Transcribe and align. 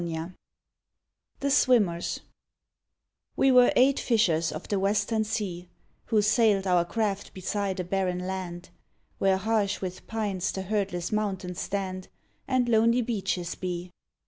50 0.01 0.33
THE 1.41 1.51
SWIMMERS 1.51 2.21
We 3.35 3.51
were 3.51 3.71
eight 3.75 3.99
fishers 3.99 4.51
of 4.51 4.67
the 4.67 4.79
western 4.79 5.23
sea, 5.23 5.69
Who 6.05 6.23
sailed 6.23 6.65
our 6.65 6.83
craft 6.83 7.35
beside 7.35 7.79
a 7.79 7.83
barren 7.83 8.25
land, 8.25 8.71
Where 9.19 9.37
harsh 9.37 9.79
with 9.79 10.07
pines 10.07 10.51
the 10.53 10.63
herdless 10.63 11.11
mountains 11.11 11.59
stand 11.59 12.07
And 12.47 12.67
lonely 12.67 13.03
beaches 13.03 13.53
be. 13.53 13.91